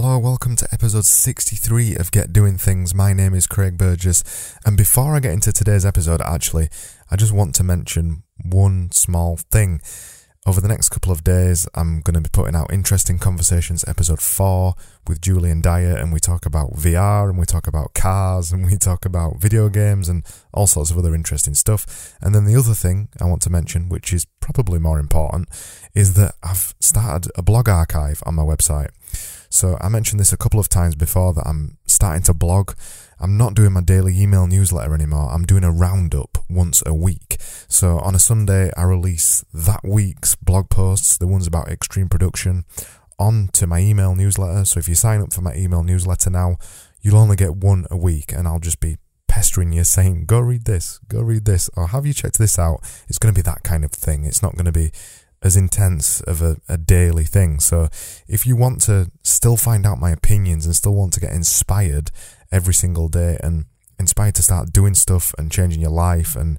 Hello, 0.00 0.16
welcome 0.16 0.54
to 0.54 0.68
episode 0.70 1.06
63 1.06 1.96
of 1.96 2.12
Get 2.12 2.32
Doing 2.32 2.56
Things. 2.56 2.94
My 2.94 3.12
name 3.12 3.34
is 3.34 3.48
Craig 3.48 3.76
Burgess, 3.76 4.54
and 4.64 4.76
before 4.76 5.16
I 5.16 5.18
get 5.18 5.32
into 5.32 5.52
today's 5.52 5.84
episode, 5.84 6.20
actually, 6.20 6.68
I 7.10 7.16
just 7.16 7.32
want 7.32 7.56
to 7.56 7.64
mention 7.64 8.22
one 8.44 8.92
small 8.92 9.38
thing. 9.50 9.80
Over 10.46 10.60
the 10.60 10.68
next 10.68 10.90
couple 10.90 11.10
of 11.10 11.24
days, 11.24 11.66
I'm 11.74 12.00
going 12.02 12.14
to 12.14 12.20
be 12.20 12.30
putting 12.32 12.54
out 12.54 12.72
Interesting 12.72 13.18
Conversations 13.18 13.84
episode 13.88 14.20
4 14.20 14.74
with 15.08 15.20
Julian 15.20 15.60
Dyer, 15.60 15.96
and 15.96 16.12
we 16.12 16.20
talk 16.20 16.46
about 16.46 16.74
VR, 16.74 17.28
and 17.28 17.36
we 17.36 17.44
talk 17.44 17.66
about 17.66 17.94
cars, 17.94 18.52
and 18.52 18.66
we 18.66 18.76
talk 18.76 19.04
about 19.04 19.40
video 19.40 19.68
games, 19.68 20.08
and 20.08 20.24
all 20.54 20.68
sorts 20.68 20.92
of 20.92 20.98
other 20.98 21.12
interesting 21.12 21.54
stuff. 21.56 22.14
And 22.20 22.36
then 22.36 22.44
the 22.44 22.54
other 22.54 22.74
thing 22.74 23.08
I 23.20 23.24
want 23.24 23.42
to 23.42 23.50
mention, 23.50 23.88
which 23.88 24.12
is 24.12 24.28
probably 24.38 24.78
more 24.78 25.00
important, 25.00 25.48
is 25.92 26.14
that 26.14 26.36
I've 26.40 26.72
started 26.78 27.32
a 27.34 27.42
blog 27.42 27.68
archive 27.68 28.22
on 28.24 28.36
my 28.36 28.44
website. 28.44 28.90
So 29.48 29.76
I 29.80 29.88
mentioned 29.88 30.20
this 30.20 30.32
a 30.32 30.36
couple 30.36 30.60
of 30.60 30.68
times 30.68 30.94
before 30.94 31.32
that 31.34 31.46
I'm 31.46 31.78
starting 31.86 32.22
to 32.24 32.34
blog. 32.34 32.72
I'm 33.20 33.36
not 33.36 33.54
doing 33.54 33.72
my 33.72 33.80
daily 33.80 34.18
email 34.20 34.46
newsletter 34.46 34.94
anymore. 34.94 35.30
I'm 35.32 35.44
doing 35.44 35.64
a 35.64 35.72
roundup 35.72 36.38
once 36.48 36.82
a 36.86 36.94
week. 36.94 37.36
So 37.68 37.98
on 37.98 38.14
a 38.14 38.18
Sunday, 38.18 38.70
I 38.76 38.82
release 38.84 39.44
that 39.52 39.80
week's 39.84 40.36
blog 40.36 40.70
posts, 40.70 41.18
the 41.18 41.26
ones 41.26 41.46
about 41.46 41.68
extreme 41.68 42.08
production, 42.08 42.64
onto 43.18 43.66
my 43.66 43.80
email 43.80 44.14
newsletter. 44.14 44.64
So 44.64 44.78
if 44.78 44.88
you 44.88 44.94
sign 44.94 45.20
up 45.20 45.32
for 45.32 45.40
my 45.40 45.54
email 45.54 45.82
newsletter 45.82 46.30
now, 46.30 46.56
you'll 47.00 47.18
only 47.18 47.36
get 47.36 47.56
one 47.56 47.86
a 47.90 47.96
week, 47.96 48.32
and 48.32 48.46
I'll 48.46 48.60
just 48.60 48.80
be 48.80 48.98
pestering 49.26 49.72
you 49.72 49.84
saying, 49.84 50.24
go 50.26 50.40
read 50.40 50.64
this, 50.64 51.00
go 51.08 51.20
read 51.20 51.44
this, 51.44 51.68
or 51.76 51.88
have 51.88 52.06
you 52.06 52.12
checked 52.12 52.38
this 52.38 52.58
out? 52.58 52.80
It's 53.08 53.18
going 53.18 53.34
to 53.34 53.38
be 53.38 53.42
that 53.42 53.62
kind 53.62 53.84
of 53.84 53.92
thing. 53.92 54.24
It's 54.24 54.42
not 54.42 54.54
going 54.54 54.64
to 54.66 54.72
be 54.72 54.90
as 55.42 55.56
intense 55.56 56.20
of 56.22 56.42
a, 56.42 56.56
a, 56.68 56.76
daily 56.76 57.24
thing. 57.24 57.60
So 57.60 57.88
if 58.26 58.44
you 58.46 58.56
want 58.56 58.80
to 58.82 59.10
still 59.22 59.56
find 59.56 59.86
out 59.86 60.00
my 60.00 60.10
opinions 60.10 60.66
and 60.66 60.74
still 60.74 60.94
want 60.94 61.12
to 61.12 61.20
get 61.20 61.32
inspired 61.32 62.10
every 62.50 62.74
single 62.74 63.08
day 63.08 63.38
and 63.42 63.66
inspired 63.98 64.34
to 64.36 64.42
start 64.42 64.72
doing 64.72 64.94
stuff 64.94 65.32
and 65.38 65.50
changing 65.50 65.80
your 65.80 65.90
life 65.90 66.34
and 66.34 66.58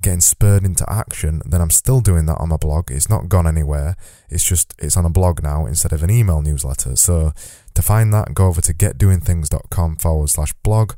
getting 0.00 0.20
spurred 0.20 0.64
into 0.64 0.84
action, 0.90 1.42
then 1.46 1.60
I'm 1.60 1.70
still 1.70 2.00
doing 2.00 2.26
that 2.26 2.38
on 2.38 2.48
my 2.48 2.56
blog. 2.56 2.90
It's 2.90 3.08
not 3.08 3.28
gone 3.28 3.46
anywhere. 3.46 3.96
It's 4.28 4.44
just, 4.44 4.74
it's 4.78 4.96
on 4.96 5.06
a 5.06 5.10
blog 5.10 5.42
now 5.42 5.64
instead 5.66 5.92
of 5.92 6.02
an 6.02 6.10
email 6.10 6.42
newsletter. 6.42 6.96
So 6.96 7.32
to 7.74 7.82
find 7.82 8.12
that, 8.12 8.34
go 8.34 8.48
over 8.48 8.60
to 8.62 8.74
getdoingthings.com 8.74 9.96
forward 9.96 10.28
slash 10.28 10.52
blog 10.64 10.94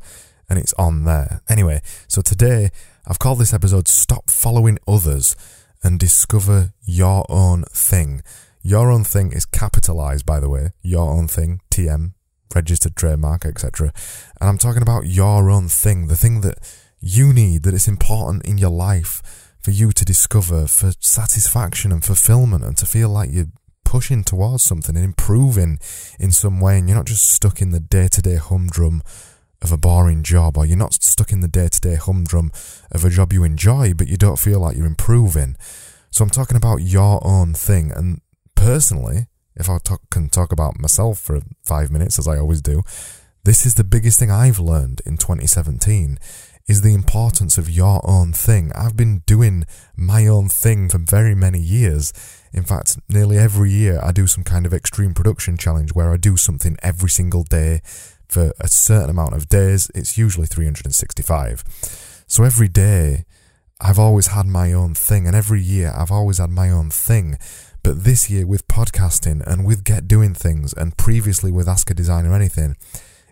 and 0.48 0.58
it's 0.58 0.72
on 0.74 1.04
there. 1.04 1.42
Anyway, 1.50 1.82
so 2.08 2.22
today 2.22 2.70
I've 3.06 3.18
called 3.18 3.38
this 3.38 3.52
episode 3.52 3.88
Stop 3.88 4.30
Following 4.30 4.78
Others 4.88 5.36
and 5.84 6.00
discover 6.00 6.72
your 6.82 7.24
own 7.28 7.64
thing. 7.70 8.22
Your 8.62 8.90
own 8.90 9.04
thing 9.04 9.32
is 9.32 9.44
capitalized, 9.44 10.24
by 10.24 10.40
the 10.40 10.48
way. 10.48 10.70
Your 10.82 11.12
own 11.12 11.28
thing, 11.28 11.60
TM, 11.70 12.14
registered 12.54 12.96
trademark, 12.96 13.44
etc. 13.44 13.92
And 14.40 14.48
I'm 14.48 14.58
talking 14.58 14.82
about 14.82 15.06
your 15.06 15.50
own 15.50 15.68
thing, 15.68 16.08
the 16.08 16.16
thing 16.16 16.40
that 16.40 16.58
you 16.98 17.32
need, 17.32 17.62
that 17.64 17.74
it's 17.74 17.86
important 17.86 18.46
in 18.46 18.56
your 18.56 18.70
life 18.70 19.20
for 19.60 19.70
you 19.70 19.92
to 19.92 20.04
discover 20.04 20.66
for 20.66 20.92
satisfaction 20.98 21.92
and 21.92 22.02
fulfillment 22.02 22.64
and 22.64 22.76
to 22.78 22.86
feel 22.86 23.10
like 23.10 23.30
you're 23.30 23.52
pushing 23.84 24.24
towards 24.24 24.62
something 24.62 24.96
and 24.96 25.04
improving 25.04 25.78
in 26.18 26.32
some 26.32 26.60
way 26.60 26.78
and 26.78 26.88
you're 26.88 26.96
not 26.96 27.06
just 27.06 27.30
stuck 27.30 27.60
in 27.62 27.70
the 27.70 27.80
day 27.80 28.08
to 28.08 28.20
day 28.20 28.36
humdrum 28.36 29.02
of 29.64 29.72
a 29.72 29.78
boring 29.78 30.22
job, 30.22 30.56
or 30.56 30.66
you're 30.66 30.76
not 30.76 30.94
stuck 31.02 31.32
in 31.32 31.40
the 31.40 31.48
day 31.48 31.68
to 31.68 31.80
day 31.80 31.96
humdrum 31.96 32.52
of 32.92 33.04
a 33.04 33.10
job 33.10 33.32
you 33.32 33.42
enjoy, 33.42 33.94
but 33.94 34.06
you 34.06 34.16
don't 34.16 34.38
feel 34.38 34.60
like 34.60 34.76
you're 34.76 34.86
improving. 34.86 35.56
So 36.10 36.22
I'm 36.22 36.30
talking 36.30 36.56
about 36.56 36.76
your 36.76 37.26
own 37.26 37.54
thing. 37.54 37.90
And 37.90 38.20
personally, 38.54 39.26
if 39.56 39.68
I 39.68 39.78
talk, 39.78 40.02
can 40.10 40.28
talk 40.28 40.52
about 40.52 40.78
myself 40.78 41.18
for 41.18 41.40
five 41.64 41.90
minutes, 41.90 42.18
as 42.18 42.28
I 42.28 42.38
always 42.38 42.60
do, 42.60 42.82
this 43.44 43.66
is 43.66 43.74
the 43.74 43.84
biggest 43.84 44.18
thing 44.18 44.30
I've 44.30 44.58
learned 44.58 45.00
in 45.04 45.16
2017 45.16 46.18
is 46.66 46.80
the 46.80 46.94
importance 46.94 47.58
of 47.58 47.68
your 47.68 48.00
own 48.08 48.32
thing. 48.32 48.72
I've 48.74 48.96
been 48.96 49.22
doing 49.26 49.66
my 49.96 50.26
own 50.26 50.48
thing 50.48 50.88
for 50.88 50.98
very 50.98 51.34
many 51.34 51.58
years. 51.58 52.12
In 52.54 52.62
fact, 52.62 52.98
nearly 53.08 53.36
every 53.36 53.70
year 53.70 54.00
I 54.02 54.12
do 54.12 54.26
some 54.26 54.44
kind 54.44 54.64
of 54.64 54.72
extreme 54.72 55.12
production 55.12 55.58
challenge 55.58 55.94
where 55.94 56.10
I 56.10 56.16
do 56.16 56.36
something 56.36 56.76
every 56.82 57.10
single 57.10 57.42
day 57.42 57.82
for 58.28 58.52
a 58.60 58.68
certain 58.68 59.10
amount 59.10 59.34
of 59.34 59.48
days. 59.48 59.90
It's 59.94 60.18
usually 60.18 60.46
365. 60.46 61.64
So 62.26 62.44
every 62.44 62.68
day, 62.68 63.24
I've 63.80 63.98
always 63.98 64.28
had 64.28 64.46
my 64.46 64.72
own 64.72 64.94
thing, 64.94 65.26
and 65.26 65.36
every 65.36 65.60
year 65.60 65.92
I've 65.96 66.12
always 66.12 66.38
had 66.38 66.50
my 66.50 66.70
own 66.70 66.90
thing. 66.90 67.38
But 67.82 68.04
this 68.04 68.30
year, 68.30 68.46
with 68.46 68.66
podcasting 68.66 69.46
and 69.46 69.66
with 69.66 69.84
Get 69.84 70.08
Doing 70.08 70.34
Things, 70.34 70.72
and 70.72 70.96
previously 70.96 71.52
with 71.52 71.68
Ask 71.68 71.90
a 71.90 71.94
Designer 71.94 72.34
Anything, 72.34 72.76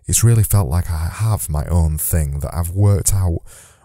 it's 0.06 0.24
really 0.24 0.42
felt 0.42 0.68
like 0.68 0.90
I 0.90 1.08
have 1.08 1.48
my 1.48 1.64
own 1.66 1.96
thing, 1.96 2.40
that 2.40 2.54
I've 2.54 2.70
worked 2.70 3.14
out 3.14 3.38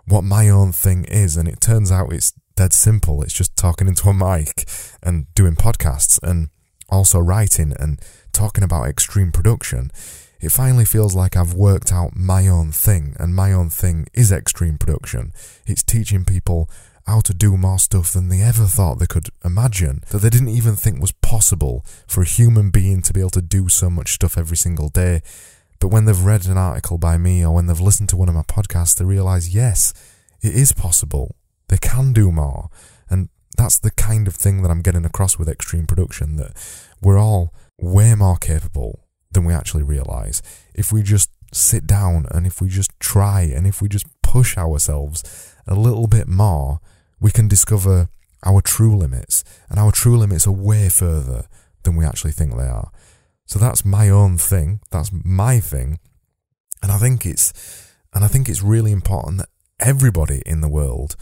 what 0.05 0.23
my 0.23 0.49
own 0.49 0.71
thing 0.71 1.05
is, 1.05 1.37
and 1.37 1.47
it 1.47 1.61
turns 1.61 1.91
out 1.91 2.11
it's 2.11 2.33
dead 2.55 2.73
simple. 2.73 3.21
It's 3.21 3.33
just 3.33 3.55
talking 3.55 3.87
into 3.87 4.09
a 4.09 4.13
mic 4.13 4.67
and 5.01 5.33
doing 5.35 5.55
podcasts 5.55 6.19
and 6.21 6.49
also 6.89 7.19
writing 7.19 7.73
and 7.79 8.01
talking 8.33 8.63
about 8.63 8.87
extreme 8.87 9.31
production 9.31 9.91
it 10.39 10.51
finally 10.51 10.85
feels 10.85 11.15
like 11.15 11.35
I've 11.35 11.53
worked 11.53 11.91
out 11.91 12.15
my 12.15 12.47
own 12.47 12.71
thing, 12.71 13.15
and 13.19 13.35
my 13.35 13.51
own 13.51 13.69
thing 13.69 14.07
is 14.13 14.31
extreme 14.31 14.77
production. 14.77 15.33
It's 15.65 15.83
teaching 15.83 16.25
people 16.25 16.69
how 17.07 17.21
to 17.21 17.33
do 17.33 17.55
more 17.55 17.79
stuff 17.79 18.11
than 18.11 18.27
they 18.27 18.41
ever 18.41 18.65
thought 18.65 18.99
they 18.99 19.07
could 19.07 19.29
imagine, 19.43 20.03
that 20.09 20.19
they 20.19 20.29
didn't 20.29 20.49
even 20.49 20.75
think 20.75 20.99
was 20.99 21.13
possible 21.13 21.85
for 22.05 22.21
a 22.21 22.25
human 22.25 22.69
being 22.69 23.01
to 23.01 23.13
be 23.13 23.21
able 23.21 23.29
to 23.31 23.41
do 23.41 23.69
so 23.69 23.89
much 23.89 24.13
stuff 24.13 24.37
every 24.37 24.57
single 24.57 24.89
day. 24.89 25.21
But 25.79 25.87
when 25.87 26.05
they've 26.05 26.19
read 26.19 26.45
an 26.47 26.57
article 26.57 26.97
by 26.97 27.17
me 27.17 27.45
or 27.45 27.55
when 27.55 27.67
they've 27.67 27.79
listened 27.79 28.09
to 28.09 28.17
one 28.17 28.27
of 28.27 28.35
my 28.35 28.41
podcasts, 28.41 28.95
they 28.95 29.05
realize, 29.05 29.55
yes, 29.55 29.93
it 30.41 30.53
is 30.53 30.73
possible. 30.73 31.35
They 31.69 31.77
can 31.77 32.11
do 32.11 32.31
more. 32.31 32.69
And 33.09 33.29
that's 33.57 33.79
the 33.79 33.91
kind 33.91 34.27
of 34.27 34.35
thing 34.35 34.61
that 34.61 34.69
I'm 34.69 34.81
getting 34.81 35.05
across 35.05 35.39
with 35.39 35.47
extreme 35.47 35.87
production 35.87 36.35
that 36.35 36.51
we're 37.01 37.19
all 37.19 37.53
way 37.77 38.15
more 38.15 38.37
capable 38.37 39.06
than 39.31 39.45
we 39.45 39.53
actually 39.53 39.83
realize. 39.83 40.41
If 40.73 40.91
we 40.91 41.03
just 41.03 41.29
sit 41.53 41.87
down 41.87 42.25
and 42.31 42.45
if 42.45 42.61
we 42.61 42.69
just 42.69 42.91
try 42.99 43.41
and 43.41 43.65
if 43.65 43.81
we 43.81 43.87
just 43.87 44.05
push 44.21 44.57
ourselves 44.57 45.55
a 45.65 45.75
little 45.75 46.07
bit 46.07 46.27
more, 46.27 46.79
we 47.19 47.31
can 47.31 47.47
discover 47.47 48.09
our 48.45 48.61
true 48.61 48.95
limits. 48.95 49.43
And 49.69 49.79
our 49.79 49.91
true 49.91 50.17
limits 50.17 50.45
are 50.47 50.51
way 50.51 50.89
further 50.89 51.47
than 51.83 51.95
we 51.95 52.05
actually 52.05 52.31
think 52.31 52.55
they 52.55 52.67
are. 52.67 52.91
So 53.45 53.59
that's 53.59 53.85
my 53.85 54.09
own 54.09 54.37
thing. 54.37 54.81
That's 54.91 55.11
my 55.11 55.59
thing. 55.59 55.99
And 56.83 56.91
I 56.91 56.97
think 56.97 57.25
it's, 57.25 57.53
and 58.13 58.23
I 58.23 58.27
think 58.27 58.49
it's 58.49 58.61
really 58.61 58.91
important 58.91 59.39
that 59.39 59.49
everybody 59.79 60.41
in 60.45 60.61
the 60.61 60.69
world 60.69 61.15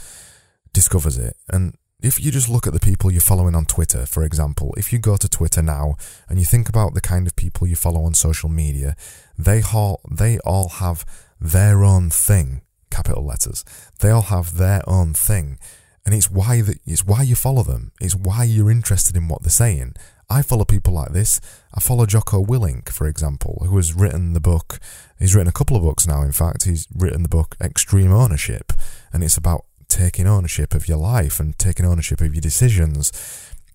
discovers 0.74 1.18
it. 1.18 1.38
And 1.50 1.76
if 2.02 2.24
you 2.24 2.32
just 2.32 2.50
look 2.50 2.68
at 2.68 2.74
the 2.74 2.80
people 2.80 3.12
you're 3.12 3.22
following 3.22 3.56
on 3.56 3.66
Twitter, 3.66 4.06
for 4.06 4.24
example, 4.24 4.74
if 4.78 4.92
you 4.92 5.00
go 5.00 5.18
to 5.18 5.30
Twitter 5.30 5.62
now 5.62 5.96
and 6.28 6.40
you 6.40 6.46
think 6.46 6.70
about 6.70 6.94
the 6.94 7.02
kind 7.02 7.26
of 7.26 7.36
people 7.36 7.68
you 7.68 7.76
follow 7.76 8.04
on 8.04 8.14
social 8.14 8.50
media, 8.50 8.96
they 9.38 9.62
all, 9.74 10.02
they 10.10 10.38
all 10.40 10.70
have 10.70 11.06
their 11.40 11.84
own 11.84 12.10
thing, 12.10 12.62
capital 12.92 13.26
letters. 13.26 13.64
They 14.00 14.10
all 14.10 14.24
have 14.24 14.58
their 14.58 14.88
own 14.88 15.14
thing. 15.14 15.58
And 16.06 16.14
it's 16.14 16.30
why 16.30 16.62
that 16.62 16.78
it's 16.86 17.04
why 17.04 17.24
you 17.24 17.36
follow 17.36 17.64
them. 17.64 17.92
It's 18.00 18.16
why 18.16 18.44
you're 18.44 18.70
interested 18.70 19.16
in 19.16 19.28
what 19.28 19.42
they're 19.42 19.50
saying. 19.50 19.96
I 20.30 20.44
follow 20.44 20.66
people 20.66 20.94
like 20.94 21.14
this. 21.14 21.42
I 21.74 21.80
follow 21.80 22.06
Jocko 22.06 22.44
Willink, 22.44 22.90
for 22.90 23.08
example, 23.08 23.64
who 23.68 23.76
has 23.78 23.94
written 23.94 24.34
the 24.34 24.40
book. 24.40 24.80
He's 25.18 25.34
written 25.34 25.48
a 25.48 25.52
couple 25.52 25.76
of 25.76 25.84
books 25.84 26.08
now. 26.08 26.22
In 26.22 26.32
fact, 26.32 26.66
he's 26.66 26.88
written 26.96 27.24
the 27.24 27.30
book 27.30 27.56
Extreme 27.60 28.14
Ownership, 28.14 28.72
and 29.12 29.24
it's 29.24 29.38
about 29.38 29.66
taking 29.88 30.28
ownership 30.28 30.74
of 30.74 30.88
your 30.88 30.98
life 30.98 31.40
and 31.40 31.58
taking 31.58 31.86
ownership 31.86 32.22
of 32.22 32.34
your 32.34 32.42
decisions. 32.42 33.12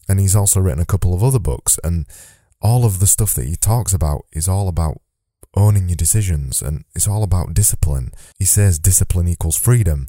And 0.08 0.20
he's 0.20 0.36
also 0.36 0.60
written 0.60 0.82
a 0.82 0.86
couple 0.86 1.14
of 1.14 1.22
other 1.22 1.38
books, 1.38 1.78
and 1.84 2.06
all 2.60 2.84
of 2.84 3.00
the 3.00 3.06
stuff 3.06 3.34
that 3.34 3.46
he 3.46 3.56
talks 3.56 3.92
about 3.92 4.22
is 4.32 4.48
all 4.48 4.68
about 4.68 5.00
owning 5.56 5.88
your 5.88 5.96
decisions 5.96 6.62
and 6.62 6.84
it's 6.94 7.08
all 7.08 7.22
about 7.22 7.54
discipline. 7.54 8.12
He 8.38 8.44
says 8.44 8.78
discipline 8.78 9.28
equals 9.28 9.56
freedom, 9.56 10.06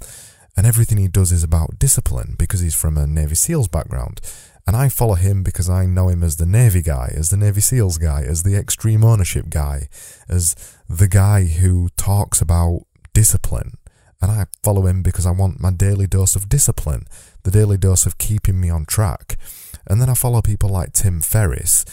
and 0.58 0.68
everything 0.68 0.98
he 0.98 1.08
does 1.08 1.32
is 1.32 1.44
about 1.44 1.80
discipline 1.80 2.36
because 2.38 2.60
he's 2.60 2.76
from 2.76 2.98
a 2.98 3.08
Navy 3.08 3.36
SEALs 3.36 3.68
background. 3.68 4.20
And 4.68 4.76
I 4.76 4.90
follow 4.90 5.16
him 5.16 5.42
because 5.44 5.70
I 5.70 5.86
know 5.86 6.10
him 6.10 6.24
as 6.24 6.36
the 6.36 6.46
Navy 6.46 6.82
guy, 6.82 7.12
as 7.16 7.30
the 7.30 7.38
Navy 7.38 7.62
SEALs 7.62 7.98
guy, 7.98 8.22
as 8.22 8.44
the 8.44 8.56
extreme 8.56 9.04
ownership 9.04 9.50
guy, 9.50 9.88
as 10.30 10.56
the 10.88 11.08
guy 11.08 11.46
who 11.46 11.90
talks 11.98 12.42
about 12.42 12.82
discipline 13.14 13.78
and 14.22 14.32
I 14.32 14.46
follow 14.64 14.86
him 14.86 15.02
because 15.02 15.26
I 15.26 15.32
want 15.32 15.60
my 15.60 15.72
daily 15.72 16.08
dose 16.08 16.36
of 16.36 16.50
discipline, 16.50 17.06
the 17.44 17.52
daily 17.52 17.78
dose 17.78 18.06
of 18.06 18.18
keeping 18.18 18.60
me 18.60 18.70
on 18.70 18.86
track. 18.86 19.38
And 19.88 20.02
then 20.02 20.10
I 20.10 20.14
follow 20.14 20.42
people 20.42 20.70
like 20.70 20.94
Tim 20.94 21.22
Ferriss 21.22 21.86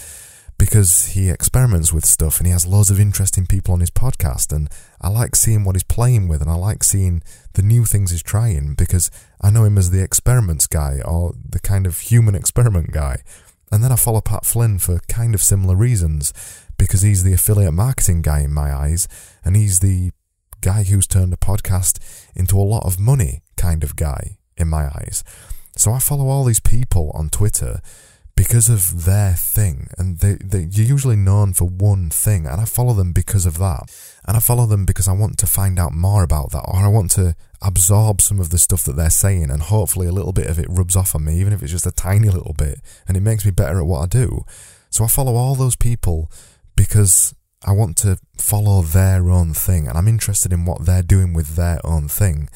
because 0.58 1.06
he 1.06 1.30
experiments 1.30 1.92
with 1.92 2.04
stuff 2.04 2.38
and 2.38 2.46
he 2.46 2.52
has 2.52 2.66
loads 2.66 2.90
of 2.90 3.00
interesting 3.00 3.46
people 3.46 3.72
on 3.72 3.80
his 3.80 3.90
podcast. 3.90 4.52
And 4.54 4.69
I 5.00 5.08
like 5.08 5.36
seeing 5.36 5.64
what 5.64 5.76
he's 5.76 5.84
playing 5.84 6.28
with 6.28 6.42
and 6.42 6.50
I 6.50 6.54
like 6.54 6.84
seeing 6.84 7.22
the 7.54 7.62
new 7.62 7.84
things 7.84 8.10
he's 8.10 8.22
trying 8.22 8.75
because 8.75 9.10
I 9.40 9.50
know 9.50 9.64
him 9.64 9.78
as 9.78 9.90
the 9.90 10.02
experiments 10.02 10.66
guy 10.66 11.00
or 11.04 11.34
the 11.48 11.60
kind 11.60 11.86
of 11.86 11.98
human 11.98 12.34
experiment 12.34 12.92
guy. 12.92 13.22
And 13.70 13.84
then 13.84 13.92
I 13.92 13.96
follow 13.96 14.20
Pat 14.20 14.44
Flynn 14.44 14.78
for 14.78 14.98
kind 15.08 15.34
of 15.34 15.42
similar 15.42 15.76
reasons 15.76 16.32
because 16.78 17.02
he's 17.02 17.25
the 17.25 17.32
affiliate 17.32 17.75
marketing 17.75 18.22
guy 18.22 18.40
in 18.40 18.54
my 18.54 18.72
eyes, 18.72 19.08
and 19.44 19.56
he's 19.56 19.80
the 19.80 20.12
guy 20.60 20.84
who's 20.84 21.06
turned 21.06 21.32
a 21.32 21.37
podcast 21.37 21.99
into 22.34 22.58
a 22.58 22.62
lot 22.62 22.84
of 22.84 22.99
money 22.99 23.43
kind 23.56 23.82
of 23.82 23.96
guy 23.96 24.38
in 24.56 24.69
my 24.69 24.87
eyes. 24.87 25.25
So 25.76 25.93
I 25.93 25.99
follow 25.99 26.28
all 26.28 26.44
these 26.44 26.60
people 26.60 27.12
on 27.14 27.28
Twitter 27.28 27.81
because 28.38 28.69
of 28.69 29.05
their 29.05 29.32
thing, 29.32 29.88
and 29.99 30.20
they, 30.20 30.34
they 30.34 30.69
you're 30.70 30.87
usually 30.87 31.16
known 31.16 31.52
for 31.52 31.64
one 31.64 32.08
thing, 32.08 32.46
and 32.46 32.60
I 32.60 32.66
follow 32.66 32.94
them 32.94 33.12
because 33.12 33.46
of 33.46 33.58
that, 33.58 33.93
and 34.28 34.37
I 34.37 34.40
follow 34.40 34.64
them 34.64 34.84
because 34.84 35.08
I 35.08 35.12
want 35.12 35.38
to 35.38 35.46
find 35.46 35.76
out 35.76 35.93
more 35.93 36.22
about 36.22 36.52
that, 36.52 36.64
or 36.69 36.76
I 36.76 36.87
want 36.87 37.11
to 37.12 37.34
absorb 37.61 38.20
some 38.20 38.38
of 38.38 38.50
the 38.50 38.58
stuff 38.58 38.84
that 38.84 38.94
they're 38.94 39.11
saying, 39.11 39.50
and 39.50 39.62
hopefully 39.62 40.06
a 40.06 40.12
little 40.12 40.32
bit 40.32 40.46
of 40.46 40.56
it 40.56 40.69
rubs 40.69 40.94
off 40.94 41.16
on 41.16 41.25
me, 41.25 41.40
even 41.40 41.52
if 41.52 41.64
it's 41.64 41.72
just 41.72 41.87
a 41.87 41.90
tiny 41.90 42.28
little 42.28 42.54
bit, 42.56 42.81
and 43.08 43.16
it 43.16 43.22
makes 43.22 43.44
me 43.44 43.50
better 43.50 43.81
at 43.81 43.87
what 43.87 44.02
I 44.02 44.06
do. 44.06 44.44
So 44.88 45.02
I 45.02 45.08
follow 45.08 45.34
all 45.34 45.56
those 45.56 45.75
people 45.75 46.31
because 46.76 47.34
I 47.64 47.72
want 47.72 47.96
to 47.99 48.19
follow 48.37 48.82
their 48.82 49.31
own 49.31 49.52
thing, 49.55 49.88
and 49.88 49.99
I'm 49.99 50.08
interested 50.08 50.52
in 50.52 50.64
what 50.64 50.87
they're 50.87 51.02
doing 51.02 51.32
with 51.32 51.56
their 51.56 51.81
own 51.84 52.08
thing. 52.08 52.49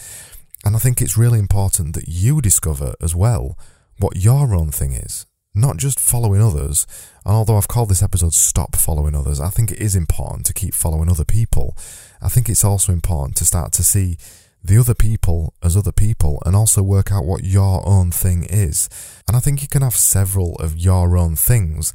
And 0.64 0.76
I 0.76 0.78
think 0.78 1.00
it's 1.00 1.18
really 1.18 1.38
important 1.38 1.94
that 1.94 2.08
you 2.08 2.40
discover 2.40 2.94
as 3.00 3.14
well 3.14 3.58
what 3.98 4.16
your 4.16 4.54
own 4.54 4.70
thing 4.70 4.92
is 4.92 5.26
not 5.54 5.76
just 5.76 6.00
following 6.00 6.40
others. 6.40 6.86
And 7.24 7.34
although 7.34 7.56
I've 7.56 7.68
called 7.68 7.90
this 7.90 8.02
episode 8.02 8.32
Stop 8.32 8.76
Following 8.76 9.14
Others, 9.14 9.40
I 9.40 9.48
think 9.48 9.70
it 9.70 9.80
is 9.80 9.94
important 9.94 10.46
to 10.46 10.54
keep 10.54 10.74
following 10.74 11.10
other 11.10 11.24
people. 11.24 11.76
I 12.20 12.28
think 12.28 12.48
it's 12.48 12.64
also 12.64 12.92
important 12.92 13.36
to 13.36 13.44
start 13.44 13.72
to 13.72 13.84
see 13.84 14.16
the 14.64 14.78
other 14.78 14.94
people 14.94 15.54
as 15.62 15.76
other 15.76 15.92
people 15.92 16.40
and 16.46 16.54
also 16.54 16.82
work 16.82 17.10
out 17.10 17.24
what 17.24 17.44
your 17.44 17.86
own 17.86 18.10
thing 18.12 18.44
is. 18.44 18.88
And 19.26 19.36
I 19.36 19.40
think 19.40 19.60
you 19.60 19.68
can 19.68 19.82
have 19.82 19.94
several 19.94 20.54
of 20.56 20.78
your 20.78 21.16
own 21.16 21.36
things, 21.36 21.92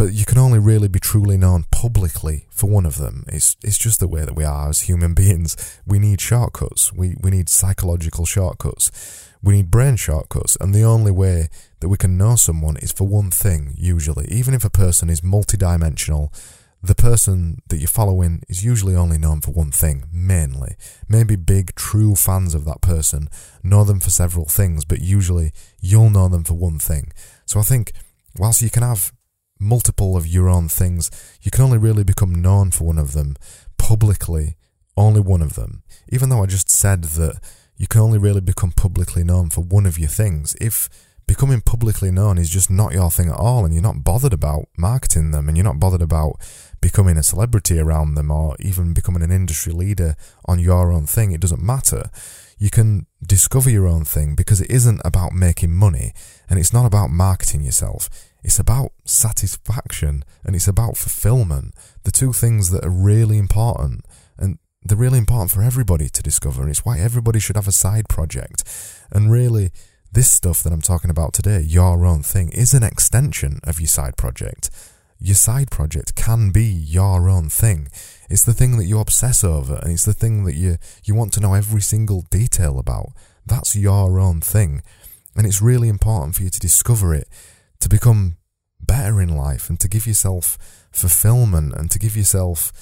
but 0.00 0.14
you 0.14 0.24
can 0.24 0.38
only 0.38 0.58
really 0.58 0.88
be 0.88 0.98
truly 0.98 1.36
known 1.36 1.62
publicly 1.70 2.46
for 2.48 2.70
one 2.70 2.86
of 2.86 2.96
them. 2.96 3.22
It's 3.28 3.54
it's 3.62 3.76
just 3.76 4.00
the 4.00 4.08
way 4.08 4.24
that 4.24 4.34
we 4.34 4.44
are 4.44 4.70
as 4.70 4.88
human 4.88 5.12
beings. 5.22 5.78
We 5.86 5.98
need 5.98 6.22
shortcuts. 6.22 6.90
We 6.90 7.16
we 7.20 7.30
need 7.30 7.50
psychological 7.50 8.24
shortcuts. 8.24 8.90
We 9.42 9.56
need 9.56 9.70
brain 9.70 9.96
shortcuts, 9.96 10.56
and 10.58 10.74
the 10.74 10.84
only 10.84 11.10
way 11.10 11.50
that 11.80 11.90
we 11.90 11.98
can 11.98 12.16
know 12.16 12.36
someone 12.36 12.78
is 12.78 12.92
for 12.92 13.06
one 13.06 13.30
thing, 13.30 13.74
usually. 13.76 14.26
Even 14.28 14.54
if 14.54 14.64
a 14.64 14.70
person 14.70 15.10
is 15.10 15.20
multidimensional, 15.20 16.32
the 16.82 16.94
person 16.94 17.60
that 17.68 17.76
you're 17.76 17.88
following 18.00 18.42
is 18.48 18.64
usually 18.64 18.96
only 18.96 19.18
known 19.18 19.42
for 19.42 19.50
one 19.50 19.70
thing, 19.70 20.04
mainly. 20.10 20.76
Maybe 21.10 21.36
big, 21.36 21.74
true 21.74 22.14
fans 22.14 22.54
of 22.54 22.64
that 22.64 22.80
person 22.80 23.28
know 23.62 23.84
them 23.84 24.00
for 24.00 24.08
several 24.08 24.46
things, 24.46 24.86
but 24.86 25.02
usually 25.02 25.52
you'll 25.78 26.08
know 26.08 26.28
them 26.28 26.44
for 26.44 26.54
one 26.54 26.78
thing. 26.78 27.12
So 27.44 27.60
I 27.60 27.64
think, 27.64 27.92
whilst 28.38 28.62
you 28.62 28.70
can 28.70 28.82
have 28.82 29.12
multiple 29.60 30.16
of 30.16 30.26
your 30.26 30.48
own 30.48 30.68
things, 30.68 31.10
you 31.42 31.50
can 31.50 31.62
only 31.62 31.78
really 31.78 32.04
become 32.04 32.34
known 32.34 32.70
for 32.70 32.84
one 32.84 32.98
of 32.98 33.12
them 33.12 33.36
publicly, 33.78 34.56
only 34.96 35.20
one 35.20 35.42
of 35.42 35.54
them. 35.54 35.82
Even 36.08 36.28
though 36.28 36.42
I 36.42 36.46
just 36.46 36.70
said 36.70 37.04
that 37.04 37.40
you 37.76 37.86
can 37.86 38.02
only 38.02 38.18
really 38.18 38.42
become 38.42 38.72
publicly 38.72 39.24
known 39.24 39.48
for 39.48 39.62
one 39.62 39.86
of 39.86 39.98
your 39.98 40.08
things. 40.08 40.54
If 40.60 40.88
becoming 41.26 41.60
publicly 41.60 42.10
known 42.10 42.36
is 42.36 42.50
just 42.50 42.70
not 42.70 42.92
your 42.92 43.10
thing 43.10 43.28
at 43.28 43.36
all 43.36 43.64
and 43.64 43.72
you're 43.72 43.82
not 43.82 44.02
bothered 44.02 44.32
about 44.32 44.66
marketing 44.76 45.30
them 45.30 45.48
and 45.48 45.56
you're 45.56 45.64
not 45.64 45.78
bothered 45.78 46.02
about 46.02 46.34
becoming 46.80 47.16
a 47.16 47.22
celebrity 47.22 47.78
around 47.78 48.16
them 48.16 48.30
or 48.30 48.56
even 48.58 48.92
becoming 48.92 49.22
an 49.22 49.30
industry 49.30 49.72
leader 49.72 50.16
on 50.44 50.58
your 50.58 50.92
own 50.92 51.06
thing, 51.06 51.30
it 51.30 51.40
doesn't 51.40 51.62
matter. 51.62 52.10
You 52.58 52.68
can 52.68 53.06
discover 53.26 53.70
your 53.70 53.86
own 53.86 54.04
thing 54.04 54.34
because 54.34 54.60
it 54.60 54.70
isn't 54.70 55.00
about 55.04 55.32
making 55.32 55.72
money 55.72 56.12
and 56.50 56.58
it's 56.58 56.72
not 56.72 56.84
about 56.84 57.10
marketing 57.10 57.62
yourself. 57.62 58.10
It's 58.42 58.58
about 58.58 58.92
satisfaction 59.04 60.24
and 60.44 60.56
it's 60.56 60.68
about 60.68 60.96
fulfillment. 60.96 61.74
The 62.04 62.10
two 62.10 62.32
things 62.32 62.70
that 62.70 62.84
are 62.84 62.90
really 62.90 63.38
important. 63.38 64.04
And 64.38 64.58
they're 64.82 64.96
really 64.96 65.18
important 65.18 65.50
for 65.50 65.62
everybody 65.62 66.08
to 66.08 66.22
discover, 66.22 66.62
and 66.62 66.70
it's 66.70 66.84
why 66.84 66.98
everybody 66.98 67.38
should 67.38 67.56
have 67.56 67.68
a 67.68 67.72
side 67.72 68.08
project. 68.08 68.64
And 69.12 69.30
really, 69.30 69.72
this 70.12 70.30
stuff 70.30 70.62
that 70.62 70.72
I'm 70.72 70.80
talking 70.80 71.10
about 71.10 71.34
today, 71.34 71.60
your 71.60 72.06
own 72.06 72.22
thing, 72.22 72.48
is 72.50 72.72
an 72.72 72.82
extension 72.82 73.60
of 73.64 73.78
your 73.78 73.88
side 73.88 74.16
project. 74.16 74.70
Your 75.18 75.34
side 75.34 75.70
project 75.70 76.14
can 76.16 76.50
be 76.50 76.64
your 76.64 77.28
own 77.28 77.50
thing. 77.50 77.88
It's 78.30 78.42
the 78.42 78.54
thing 78.54 78.78
that 78.78 78.86
you 78.86 78.98
obsess 78.98 79.44
over, 79.44 79.74
and 79.82 79.92
it's 79.92 80.06
the 80.06 80.14
thing 80.14 80.44
that 80.44 80.54
you, 80.54 80.78
you 81.04 81.14
want 81.14 81.34
to 81.34 81.40
know 81.40 81.52
every 81.52 81.82
single 81.82 82.24
detail 82.30 82.78
about. 82.78 83.12
That's 83.44 83.76
your 83.76 84.18
own 84.18 84.40
thing. 84.40 84.82
And 85.36 85.46
it's 85.46 85.60
really 85.60 85.88
important 85.88 86.36
for 86.36 86.42
you 86.42 86.50
to 86.50 86.58
discover 86.58 87.14
it, 87.14 87.28
to 87.80 87.88
become 87.88 88.36
better 88.80 89.20
in 89.20 89.36
life, 89.36 89.68
and 89.68 89.78
to 89.80 89.88
give 89.88 90.06
yourself 90.06 90.56
fulfillment, 90.92 91.74
and 91.74 91.90
to 91.90 91.98
give 91.98 92.16
yourself 92.16 92.72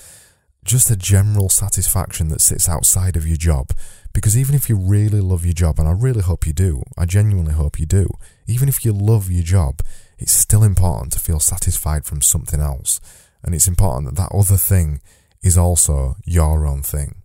just 0.65 0.91
a 0.91 0.97
general 0.97 1.49
satisfaction 1.49 2.29
that 2.29 2.41
sits 2.41 2.69
outside 2.69 3.17
of 3.17 3.27
your 3.27 3.37
job. 3.37 3.71
Because 4.13 4.37
even 4.37 4.55
if 4.55 4.69
you 4.69 4.77
really 4.77 5.21
love 5.21 5.45
your 5.45 5.55
job, 5.55 5.79
and 5.79 5.89
I 5.89 5.93
really 5.93 6.23
hope 6.23 6.47
you 6.47 6.53
do, 6.53 6.83
I 6.97 7.07
genuinely 7.07 7.55
hope 7.55 7.79
you 7.79 7.87
do, 7.87 8.09
even 8.47 8.69
if 8.69 8.85
you 8.85 8.93
love 8.93 9.31
your 9.31 9.45
job, 9.45 9.81
it's 10.19 10.33
still 10.33 10.65
important 10.65 11.13
to 11.13 11.21
feel 11.21 11.41
satisfied 11.41 12.05
from 12.05 12.21
something 12.21 12.61
else. 12.61 13.01
And 13.43 13.55
it's 13.55 13.69
important 13.69 14.07
that 14.07 14.17
that 14.17 14.37
other 14.37 14.57
thing 14.57 15.01
is 15.43 15.57
also 15.57 16.17
your 16.25 16.67
own 16.67 16.83
thing. 16.83 17.18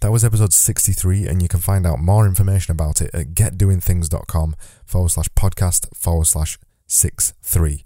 That 0.00 0.12
was 0.12 0.24
episode 0.24 0.52
63, 0.52 1.26
and 1.26 1.42
you 1.42 1.48
can 1.48 1.58
find 1.58 1.84
out 1.84 1.98
more 1.98 2.24
information 2.24 2.70
about 2.70 3.00
it 3.00 3.10
at 3.12 3.34
getdoingthings.com 3.34 4.54
forward 4.84 5.08
slash 5.08 5.28
podcast 5.30 5.88
forward 5.92 6.26
slash 6.26 6.56
63. 6.86 7.82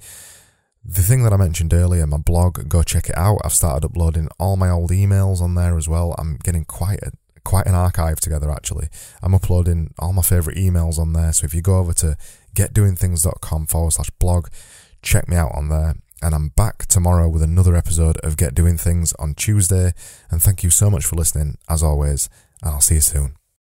The 0.85 1.01
thing 1.01 1.23
that 1.23 1.33
I 1.33 1.39
mentioned 1.39 1.73
earlier, 1.73 2.07
my 2.07 2.19
blog, 2.19 2.69
go 2.69 2.83
check 2.83 3.09
it 3.09 3.17
out. 3.17 3.39
I've 3.43 3.55
started 3.55 3.87
uploading 3.87 4.29
all 4.39 4.59
my 4.59 4.69
old 4.69 4.91
emails 4.91 5.41
on 5.41 5.55
there 5.55 5.79
as 5.79 5.89
well. 5.89 6.15
I'm 6.19 6.37
getting 6.37 6.67
quite 6.67 7.03
a 7.03 7.13
quite 7.45 7.67
an 7.67 7.75
archive 7.75 8.21
together 8.21 8.51
actually. 8.51 8.89
I'm 9.23 9.35
uploading 9.35 9.95
all 9.99 10.13
my 10.13 10.23
favourite 10.23 10.59
emails 10.59 10.99
on 10.99 11.15
there. 11.15 11.33
So 11.33 11.47
if 11.47 11.55
you 11.55 11.63
go 11.63 11.79
over 11.79 11.95
to 11.95 12.17
getdoingthings.com 12.55 13.67
forward 13.67 13.93
slash 13.93 14.11
blog, 14.11 14.49
check 15.01 15.29
me 15.29 15.37
out 15.37 15.53
on 15.55 15.71
there. 15.71 15.95
And 16.23 16.37
I'm 16.37 16.51
back 16.51 16.87
tomorrow 16.87 17.29
with 17.29 17.43
another 17.43 17.75
episode 17.75 18.17
of 18.19 18.37
Get 18.37 18.55
Doing 18.55 18.79
Things 18.79 19.13
on 19.15 19.35
Tuesday. 19.35 19.93
And 20.31 20.41
thank 20.41 20.63
you 20.63 20.71
so 20.71 20.89
much 20.89 21.05
for 21.05 21.17
listening, 21.17 21.59
as 21.69 21.83
always, 21.83 22.31
and 22.63 22.71
I'll 22.71 22.81
see 22.81 22.95
you 22.95 23.01
soon. 23.01 23.42